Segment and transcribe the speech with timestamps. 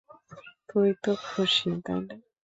[0.69, 2.15] তুই তো খুশি, তাই না?